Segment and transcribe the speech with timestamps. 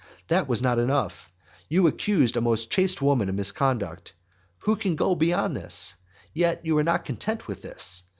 [0.29, 1.31] That was not enough.
[1.69, 4.13] You accused a most chaste woman of misconduct.
[4.63, 5.93] What can go beyond this?
[6.33, 8.01] Yet you were not content with this.